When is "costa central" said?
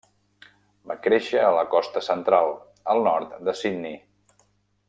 1.75-2.51